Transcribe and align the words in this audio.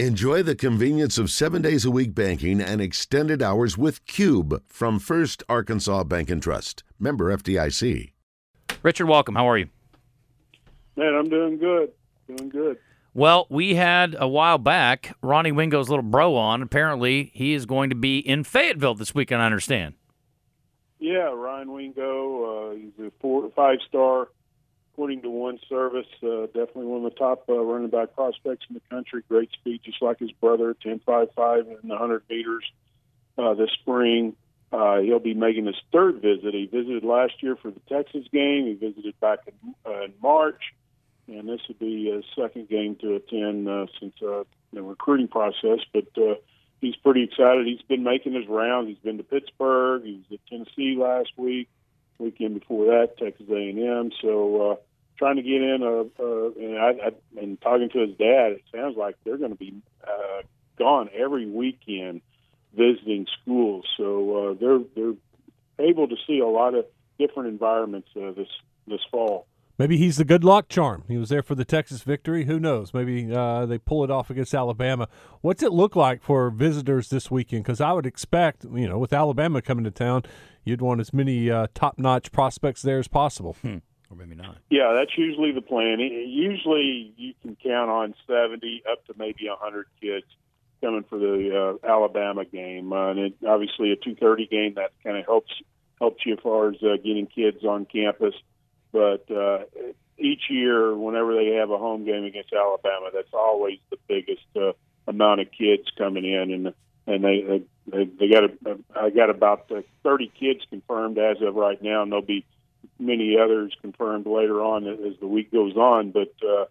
Enjoy 0.00 0.42
the 0.42 0.56
convenience 0.56 1.18
of 1.18 1.30
seven 1.30 1.62
days 1.62 1.84
a 1.84 1.90
week 1.90 2.16
banking 2.16 2.60
and 2.60 2.80
extended 2.80 3.40
hours 3.40 3.78
with 3.78 4.04
Cube 4.06 4.60
from 4.66 4.98
First 4.98 5.44
Arkansas 5.48 6.02
Bank 6.02 6.30
and 6.30 6.42
Trust. 6.42 6.82
Member 6.98 7.32
FDIC. 7.36 8.10
Richard, 8.82 9.06
welcome. 9.06 9.36
How 9.36 9.48
are 9.48 9.56
you? 9.56 9.68
Man, 10.96 11.14
I'm 11.14 11.28
doing 11.28 11.58
good. 11.58 11.92
Doing 12.26 12.48
good. 12.48 12.78
Well, 13.14 13.46
we 13.48 13.76
had 13.76 14.16
a 14.18 14.26
while 14.26 14.58
back 14.58 15.16
Ronnie 15.22 15.52
Wingo's 15.52 15.88
little 15.88 16.02
bro 16.02 16.34
on. 16.34 16.60
Apparently, 16.60 17.30
he 17.32 17.54
is 17.54 17.64
going 17.64 17.90
to 17.90 17.96
be 17.96 18.18
in 18.18 18.42
Fayetteville 18.42 18.96
this 18.96 19.14
weekend, 19.14 19.42
I 19.42 19.46
understand. 19.46 19.94
Yeah, 20.98 21.30
Ryan 21.32 21.70
Wingo. 21.70 22.72
Uh, 22.72 22.74
he's 22.74 23.06
a 23.06 23.12
four, 23.20 23.48
five 23.54 23.78
star 23.88 24.26
according 24.94 25.22
to 25.22 25.30
one 25.30 25.58
service, 25.68 26.06
uh, 26.22 26.46
definitely 26.46 26.86
one 26.86 27.04
of 27.04 27.12
the 27.12 27.18
top 27.18 27.44
uh, 27.48 27.58
running 27.58 27.90
back 27.90 28.14
prospects 28.14 28.64
in 28.68 28.74
the 28.74 28.80
country. 28.88 29.22
Great 29.28 29.50
speed, 29.52 29.80
just 29.84 30.00
like 30.00 30.20
his 30.20 30.30
brother, 30.30 30.76
10.55 30.86 31.66
in 31.82 31.88
the 31.88 31.94
100 31.94 32.22
meters 32.30 32.64
uh, 33.36 33.54
this 33.54 33.70
spring. 33.80 34.36
Uh, 34.72 35.00
he'll 35.00 35.18
be 35.18 35.34
making 35.34 35.66
his 35.66 35.76
third 35.92 36.22
visit. 36.22 36.54
He 36.54 36.66
visited 36.66 37.02
last 37.02 37.32
year 37.42 37.56
for 37.56 37.72
the 37.72 37.80
Texas 37.88 38.24
game. 38.32 38.66
He 38.66 38.74
visited 38.74 39.18
back 39.18 39.40
in, 39.48 39.74
uh, 39.84 40.04
in 40.04 40.14
March, 40.22 40.62
and 41.26 41.48
this 41.48 41.60
would 41.66 41.80
be 41.80 42.10
his 42.10 42.24
second 42.36 42.68
game 42.68 42.94
to 43.00 43.16
attend 43.16 43.68
uh, 43.68 43.86
since 43.98 44.14
uh, 44.22 44.44
the 44.72 44.82
recruiting 44.82 45.28
process. 45.28 45.80
But 45.92 46.06
uh, 46.16 46.34
he's 46.80 46.96
pretty 46.96 47.24
excited. 47.24 47.66
He's 47.66 47.82
been 47.82 48.04
making 48.04 48.34
his 48.34 48.46
rounds. 48.46 48.88
He's 48.88 48.98
been 48.98 49.18
to 49.18 49.24
Pittsburgh. 49.24 50.04
He 50.04 50.22
was 50.28 50.38
at 50.38 50.46
Tennessee 50.48 50.96
last 50.96 51.30
week 51.36 51.68
weekend 52.18 52.58
before 52.58 52.86
that, 52.86 53.18
Texas 53.18 53.46
A&M. 53.50 54.10
So 54.22 54.72
uh, 54.72 54.76
trying 55.18 55.36
to 55.36 55.42
get 55.42 55.62
in, 55.62 55.82
uh, 55.82 56.22
uh, 56.22 56.50
and 56.58 56.78
I, 56.78 57.08
I 57.08 57.40
and 57.40 57.60
talking 57.60 57.88
to 57.90 58.00
his 58.00 58.16
dad, 58.16 58.52
it 58.52 58.62
sounds 58.74 58.96
like 58.96 59.16
they're 59.24 59.38
going 59.38 59.52
to 59.52 59.56
be 59.56 59.74
uh, 60.06 60.42
gone 60.78 61.08
every 61.14 61.46
weekend 61.46 62.20
visiting 62.76 63.26
schools. 63.40 63.84
So 63.96 64.50
uh, 64.50 64.54
they're 64.60 64.80
they're 64.94 65.86
able 65.86 66.08
to 66.08 66.16
see 66.26 66.40
a 66.40 66.46
lot 66.46 66.74
of 66.74 66.86
different 67.18 67.48
environments 67.48 68.08
uh, 68.16 68.32
this 68.32 68.48
this 68.86 69.00
fall. 69.10 69.46
Maybe 69.76 69.96
he's 69.96 70.18
the 70.18 70.24
good 70.24 70.44
luck 70.44 70.68
charm. 70.68 71.02
He 71.08 71.16
was 71.16 71.30
there 71.30 71.42
for 71.42 71.56
the 71.56 71.64
Texas 71.64 72.02
victory. 72.02 72.44
Who 72.44 72.60
knows? 72.60 72.94
Maybe 72.94 73.34
uh, 73.34 73.66
they 73.66 73.78
pull 73.78 74.04
it 74.04 74.10
off 74.10 74.30
against 74.30 74.54
Alabama. 74.54 75.08
What's 75.40 75.64
it 75.64 75.72
look 75.72 75.96
like 75.96 76.22
for 76.22 76.48
visitors 76.50 77.08
this 77.08 77.30
weekend? 77.30 77.64
Because 77.64 77.80
I 77.80 77.92
would 77.92 78.06
expect, 78.06 78.64
you 78.64 78.88
know, 78.88 78.98
with 78.98 79.12
Alabama 79.12 79.60
coming 79.60 79.84
to 79.84 79.90
town, 79.90 80.22
you'd 80.64 80.80
want 80.80 81.00
as 81.00 81.12
many 81.12 81.50
uh, 81.50 81.66
top-notch 81.74 82.30
prospects 82.30 82.82
there 82.82 83.00
as 83.00 83.08
possible. 83.08 83.56
Hmm. 83.62 83.78
Or 84.10 84.16
maybe 84.16 84.36
not. 84.36 84.58
Yeah, 84.70 84.92
that's 84.94 85.16
usually 85.18 85.50
the 85.50 85.62
plan. 85.62 85.98
Usually, 85.98 87.12
you 87.16 87.34
can 87.42 87.56
count 87.56 87.90
on 87.90 88.14
seventy 88.26 88.82
up 88.88 89.04
to 89.06 89.14
maybe 89.16 89.46
a 89.48 89.56
hundred 89.56 89.86
kids 90.00 90.26
coming 90.82 91.04
for 91.08 91.18
the 91.18 91.78
uh, 91.82 91.86
Alabama 91.86 92.44
game, 92.44 92.92
uh, 92.92 93.10
and 93.10 93.18
it, 93.18 93.34
obviously 93.48 93.92
a 93.92 93.96
two 93.96 94.14
thirty 94.14 94.46
game 94.46 94.74
that 94.74 94.92
kind 95.02 95.16
of 95.16 95.24
helps 95.24 95.50
helps 95.98 96.24
you 96.26 96.34
as 96.34 96.38
far 96.40 96.68
as 96.68 96.76
uh, 96.82 96.96
getting 96.96 97.26
kids 97.26 97.64
on 97.64 97.86
campus. 97.86 98.34
But 98.94 99.28
uh, 99.28 99.64
each 100.16 100.42
year, 100.48 100.94
whenever 100.94 101.34
they 101.34 101.56
have 101.58 101.70
a 101.70 101.78
home 101.78 102.04
game 102.04 102.22
against 102.22 102.52
Alabama, 102.52 103.10
that's 103.12 103.34
always 103.34 103.80
the 103.90 103.96
biggest 104.06 104.46
uh, 104.54 104.72
amount 105.08 105.40
of 105.40 105.48
kids 105.50 105.82
coming 105.98 106.24
in, 106.24 106.52
and 106.52 106.74
and 107.08 107.24
they 107.24 107.64
they, 107.88 108.04
they 108.04 108.28
got 108.28 108.44
a, 108.44 108.78
I 108.94 109.10
got 109.10 109.30
about 109.30 109.66
uh, 109.72 109.82
30 110.04 110.32
kids 110.38 110.60
confirmed 110.70 111.18
as 111.18 111.38
of 111.42 111.56
right 111.56 111.82
now, 111.82 112.02
and 112.02 112.12
there'll 112.12 112.24
be 112.24 112.46
many 113.00 113.36
others 113.36 113.74
confirmed 113.80 114.26
later 114.26 114.62
on 114.62 114.86
as 114.86 115.18
the 115.18 115.26
week 115.26 115.50
goes 115.50 115.74
on. 115.74 116.12
But 116.12 116.32
uh, 116.48 116.66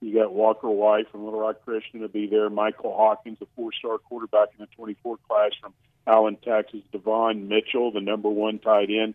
you 0.00 0.12
got 0.12 0.34
Walker 0.34 0.68
White 0.68 1.08
from 1.12 1.24
Little 1.24 1.38
Rock 1.38 1.64
Christian 1.64 2.00
to 2.00 2.08
be 2.08 2.26
there, 2.26 2.50
Michael 2.50 2.96
Hawkins, 2.96 3.38
a 3.40 3.46
four-star 3.54 3.98
quarterback 3.98 4.48
in 4.58 4.64
the 4.64 4.68
24 4.74 5.18
class 5.28 5.52
from 5.60 5.72
Allen, 6.04 6.36
Texas, 6.44 6.80
Devon 6.90 7.46
Mitchell, 7.46 7.92
the 7.92 8.00
number 8.00 8.28
one 8.28 8.58
tight 8.58 8.90
end 8.90 9.14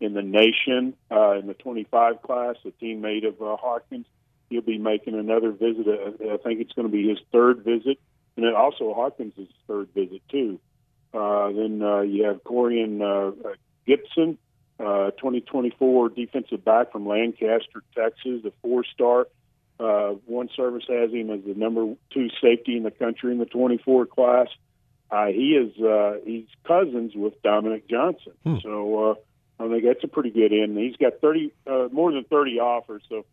in 0.00 0.14
the 0.14 0.22
nation 0.22 0.94
uh, 1.10 1.32
in 1.32 1.46
the 1.46 1.54
25 1.54 2.22
class, 2.22 2.56
a 2.64 2.70
teammate 2.82 3.26
of 3.26 3.40
uh, 3.40 3.56
Hawkins. 3.56 4.06
He'll 4.50 4.60
be 4.60 4.78
making 4.78 5.14
another 5.14 5.50
visit. 5.50 5.86
Uh, 5.88 6.34
I 6.34 6.36
think 6.36 6.60
it's 6.60 6.72
going 6.72 6.86
to 6.86 6.92
be 6.92 7.08
his 7.08 7.18
third 7.32 7.64
visit, 7.64 7.98
and 8.36 8.46
then 8.46 8.54
also 8.54 8.94
Hawkins' 8.94 9.34
third 9.66 9.88
visit 9.94 10.22
too. 10.30 10.60
Uh, 11.12 11.48
then 11.52 11.82
uh, 11.82 12.00
you 12.00 12.24
have 12.24 12.44
Corian 12.44 13.00
uh, 13.00 13.54
Gibson, 13.86 14.38
uh, 14.78 15.10
2024 15.12 16.10
defensive 16.10 16.64
back 16.64 16.92
from 16.92 17.06
Lancaster, 17.06 17.82
Texas, 17.94 18.44
a 18.44 18.52
four-star. 18.62 19.26
Uh, 19.78 20.14
one 20.26 20.48
service 20.54 20.84
has 20.88 21.12
him 21.12 21.30
as 21.30 21.40
the 21.46 21.54
number 21.54 21.94
two 22.12 22.28
safety 22.40 22.76
in 22.76 22.82
the 22.82 22.90
country 22.90 23.32
in 23.32 23.38
the 23.38 23.46
24 23.46 24.06
class. 24.06 24.48
Uh, 25.10 25.26
he 25.26 25.52
is 25.52 25.80
uh, 25.80 26.16
he's 26.24 26.46
cousins 26.66 27.12
with 27.14 27.40
Dominic 27.42 27.88
Johnson, 27.88 28.32
hmm. 28.42 28.56
so 28.62 29.10
uh, 29.10 29.14
I 29.58 29.68
think 29.68 29.84
that's 29.84 30.04
a 30.04 30.08
pretty 30.08 30.30
good 30.30 30.52
end. 30.52 30.76
He's 30.76 30.96
got 30.96 31.20
30 31.20 31.52
uh, 31.66 31.88
more 31.90 32.12
than 32.12 32.24
30 32.24 32.60
offers, 32.60 33.02
so 33.08 33.24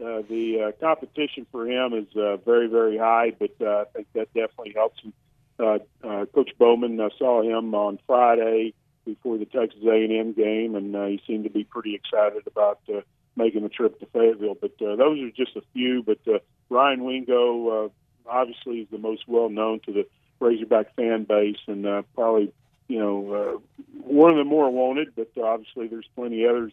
uh, 0.00 0.22
the 0.28 0.68
uh, 0.68 0.72
competition 0.80 1.46
for 1.50 1.66
him 1.66 1.94
is 1.94 2.16
uh, 2.16 2.36
very 2.38 2.68
very 2.68 2.96
high. 2.96 3.32
But 3.36 3.54
uh, 3.60 3.80
I 3.80 3.84
think 3.92 4.06
that 4.14 4.32
definitely 4.34 4.72
helps 4.74 5.00
him 5.00 5.12
uh, 5.58 5.78
uh, 6.02 6.26
Coach 6.26 6.50
Bowman 6.58 7.00
uh, 7.00 7.10
saw 7.18 7.42
him 7.42 7.74
on 7.74 7.98
Friday 8.06 8.74
before 9.04 9.38
the 9.38 9.44
Texas 9.44 9.80
A&M 9.84 10.32
game, 10.32 10.74
and 10.74 10.96
uh, 10.96 11.06
he 11.06 11.20
seemed 11.26 11.44
to 11.44 11.50
be 11.50 11.64
pretty 11.64 11.94
excited 11.94 12.46
about 12.46 12.80
uh, 12.88 13.00
making 13.36 13.62
the 13.62 13.68
trip 13.68 13.98
to 14.00 14.06
Fayetteville. 14.06 14.56
But 14.60 14.72
uh, 14.80 14.96
those 14.96 15.20
are 15.20 15.30
just 15.30 15.56
a 15.56 15.62
few. 15.72 16.02
But 16.02 16.18
uh, 16.26 16.38
Ryan 16.70 17.04
Wingo 17.04 17.68
uh, 17.68 17.88
obviously 18.26 18.80
is 18.80 18.88
the 18.90 18.98
most 18.98 19.24
well 19.28 19.48
known 19.48 19.80
to 19.86 19.92
the 19.92 20.06
Razorback 20.40 20.94
fan 20.96 21.24
base, 21.24 21.58
and 21.66 21.86
uh, 21.86 22.02
probably 22.14 22.52
you 22.94 23.00
know 23.00 23.34
uh, 23.34 23.82
one 24.04 24.30
of 24.30 24.36
the 24.36 24.44
more 24.44 24.70
wanted. 24.70 25.08
But 25.16 25.30
obviously, 25.42 25.88
there's 25.88 26.08
plenty 26.14 26.46
others 26.46 26.72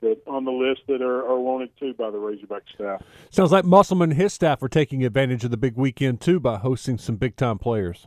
that 0.00 0.18
on 0.26 0.44
the 0.44 0.50
list 0.50 0.82
that 0.88 1.00
are, 1.00 1.26
are 1.26 1.40
wanted 1.40 1.70
too 1.78 1.94
by 1.94 2.10
the 2.10 2.18
Razorback 2.18 2.62
staff. 2.74 3.02
Sounds 3.30 3.52
like 3.52 3.64
Musselman 3.64 4.10
and 4.10 4.20
his 4.20 4.34
staff 4.34 4.62
are 4.62 4.68
taking 4.68 5.04
advantage 5.04 5.44
of 5.44 5.50
the 5.50 5.56
big 5.56 5.76
weekend 5.76 6.20
too 6.20 6.38
by 6.38 6.58
hosting 6.58 6.98
some 6.98 7.16
big 7.16 7.36
time 7.36 7.58
players. 7.58 8.06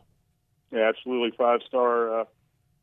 Yeah, 0.71 0.89
absolutely 0.89 1.35
five 1.35 1.61
star 1.65 2.21
uh, 2.21 2.25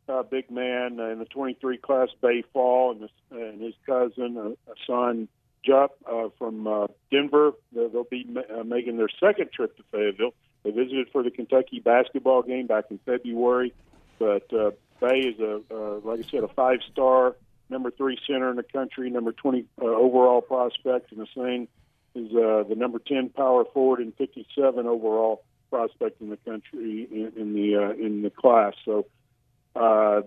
uh, 0.09 0.23
big 0.25 0.51
man 0.51 0.99
in 0.99 1.19
the 1.21 1.27
23 1.27 1.77
class, 1.79 2.09
Baye 2.21 2.43
Fall, 2.53 2.93
and, 2.93 3.03
his, 3.03 3.11
and 3.31 3.61
his 3.61 3.75
cousin, 3.87 4.37
uh, 4.37 4.73
son 4.87 5.29
Jupp 5.65 5.93
uh, 6.11 6.29
from 6.39 6.67
uh, 6.67 6.87
Denver. 7.11 7.53
They'll 7.73 8.05
be 8.05 8.25
ma- 8.29 8.41
uh, 8.61 8.65
making 8.65 8.97
their 8.97 9.11
second 9.21 9.53
trip 9.53 9.77
to 9.77 9.85
Fayetteville. 9.93 10.35
They 10.65 10.71
visited 10.71 11.09
for 11.13 11.23
the 11.23 11.31
Kentucky 11.31 11.81
basketball 11.81 12.43
game 12.43 12.67
back 12.67 12.85
in 12.91 12.99
February, 13.05 13.73
but 14.23 14.57
uh, 14.57 14.71
Baye 15.01 15.35
is 15.35 15.41
a, 15.41 15.61
uh, 15.75 15.99
like 16.05 16.21
I 16.21 16.31
said, 16.31 16.45
a 16.45 16.49
five 16.49 16.79
star 16.93 17.35
number 17.69 17.91
three 17.91 18.17
center 18.25 18.51
in 18.51 18.57
the 18.57 18.63
country, 18.63 19.11
number 19.11 19.33
20 19.33 19.65
uh, 19.81 19.85
overall 19.85 20.41
prospect, 20.41 21.11
and 21.11 21.21
the 21.21 21.27
same 21.37 21.67
is 22.15 22.31
uh, 22.33 22.63
the 22.69 22.77
number 22.77 23.01
10 23.01 23.31
power 23.31 23.65
forward 23.65 23.99
and 23.99 24.15
57 24.17 24.87
overall 24.87 25.43
prospect 25.71 26.21
in 26.21 26.29
the 26.31 26.37
country 26.37 27.09
in, 27.11 27.33
in 27.37 27.55
the 27.55 27.77
uh, 27.77 27.91
in 27.93 28.23
the 28.23 28.31
class. 28.31 28.75
So 28.85 29.07
uh, 29.75 30.21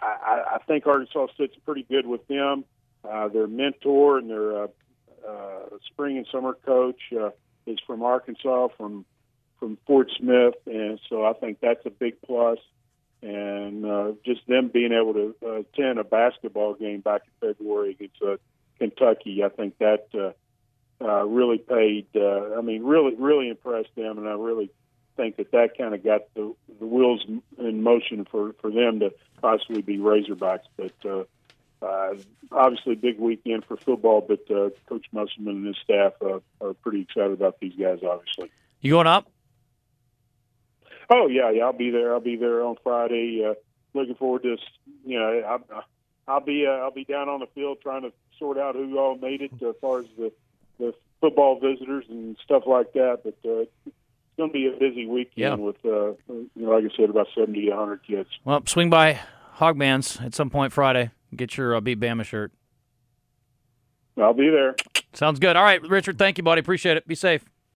I, 0.00 0.42
I 0.54 0.58
think 0.68 0.86
Arkansas 0.86 1.28
sits 1.36 1.56
pretty 1.64 1.82
good 1.82 2.06
with 2.06 2.24
them. 2.28 2.64
Uh, 3.02 3.26
their 3.26 3.48
mentor 3.48 4.18
and 4.18 4.30
their 4.30 4.64
uh, 4.64 4.66
uh, 5.28 5.78
spring 5.90 6.18
and 6.18 6.26
summer 6.30 6.56
coach 6.64 7.00
uh, 7.12 7.30
is 7.66 7.78
from 7.86 8.04
Arkansas, 8.04 8.68
from 8.76 9.04
from 9.58 9.78
Fort 9.86 10.10
Smith, 10.18 10.54
and 10.66 11.00
so 11.08 11.24
I 11.24 11.32
think 11.34 11.58
that's 11.60 11.86
a 11.86 11.90
big 11.90 12.20
plus. 12.22 12.58
And 13.22 13.86
uh, 13.86 14.12
just 14.24 14.46
them 14.48 14.68
being 14.68 14.92
able 14.92 15.14
to 15.14 15.36
uh, 15.44 15.52
attend 15.60 15.98
a 15.98 16.04
basketball 16.04 16.74
game 16.74 17.00
back 17.00 17.22
in 17.24 17.48
February 17.48 17.92
against 17.92 18.20
uh, 18.20 18.36
Kentucky, 18.78 19.44
I 19.44 19.48
think 19.48 19.78
that 19.78 20.08
uh, 20.12 20.32
uh, 21.04 21.24
really 21.24 21.58
paid. 21.58 22.06
Uh, 22.14 22.58
I 22.58 22.60
mean, 22.62 22.82
really, 22.82 23.14
really 23.14 23.48
impressed 23.48 23.94
them, 23.94 24.18
and 24.18 24.28
I 24.28 24.32
really 24.32 24.70
think 25.16 25.36
that 25.36 25.52
that 25.52 25.76
kind 25.78 25.94
of 25.94 26.02
got 26.02 26.22
the, 26.34 26.54
the 26.80 26.86
wheels 26.86 27.24
in 27.58 27.82
motion 27.82 28.26
for, 28.30 28.54
for 28.60 28.70
them 28.70 29.00
to 29.00 29.12
possibly 29.40 29.82
be 29.82 29.98
Razorbacks. 29.98 30.64
But 30.76 30.92
uh, 31.04 31.24
uh, 31.84 32.14
obviously, 32.50 32.94
big 32.94 33.18
weekend 33.18 33.64
for 33.64 33.76
football. 33.76 34.20
But 34.20 34.50
uh, 34.50 34.70
Coach 34.88 35.06
Musselman 35.12 35.56
and 35.56 35.66
his 35.66 35.76
staff 35.82 36.14
uh, 36.22 36.40
are 36.60 36.74
pretty 36.74 37.02
excited 37.02 37.32
about 37.32 37.60
these 37.60 37.74
guys. 37.74 38.00
Obviously, 38.02 38.50
you 38.80 38.92
going 38.92 39.06
up? 39.06 39.28
Oh 41.12 41.26
yeah, 41.26 41.50
yeah. 41.50 41.64
I'll 41.64 41.74
be 41.74 41.90
there. 41.90 42.14
I'll 42.14 42.20
be 42.20 42.36
there 42.36 42.64
on 42.64 42.76
Friday. 42.82 43.44
Uh, 43.46 43.54
looking 43.92 44.14
forward 44.14 44.44
to. 44.44 44.56
You 45.04 45.18
know, 45.18 45.42
I'll, 45.46 45.84
I'll 46.26 46.40
be 46.40 46.66
uh, 46.66 46.70
I'll 46.70 46.90
be 46.90 47.04
down 47.04 47.28
on 47.28 47.40
the 47.40 47.46
field 47.54 47.78
trying 47.82 48.02
to 48.02 48.12
sort 48.38 48.56
out 48.56 48.74
who 48.74 48.98
all 48.98 49.16
made 49.16 49.42
it 49.42 49.52
as 49.62 49.74
far 49.82 49.98
as 49.98 50.06
the 50.16 50.32
the 50.78 50.94
football 51.20 51.60
visitors 51.60 52.06
and 52.08 52.36
stuff 52.42 52.62
like 52.66 52.94
that. 52.94 53.20
But 53.24 53.36
uh, 53.44 53.66
it's 53.86 53.96
going 54.38 54.50
to 54.50 54.52
be 54.52 54.66
a 54.66 54.72
busy 54.72 55.06
weekend 55.06 55.36
yeah. 55.36 55.54
with, 55.54 55.76
uh, 55.84 56.12
you 56.28 56.50
know, 56.56 56.70
like 56.70 56.84
I 56.84 56.96
said, 56.96 57.10
about 57.10 57.28
70 57.34 57.66
to 57.66 57.70
100 57.70 58.06
kids. 58.06 58.28
Well, 58.44 58.62
swing 58.66 58.90
by 58.90 59.20
Hogman's 59.58 60.18
at 60.20 60.34
some 60.34 60.50
point 60.50 60.72
Friday. 60.72 61.10
Get 61.36 61.56
your 61.56 61.76
uh, 61.76 61.80
Beat 61.80 62.00
Bama 62.00 62.24
shirt. 62.24 62.52
I'll 64.18 64.34
be 64.34 64.50
there. 64.50 64.74
Sounds 65.12 65.38
good. 65.38 65.56
All 65.56 65.62
right, 65.62 65.80
Richard. 65.82 66.18
Thank 66.18 66.38
you, 66.38 66.44
buddy. 66.44 66.60
Appreciate 66.60 66.96
it. 66.96 67.06
Be 67.06 67.14
safe. 67.14 67.44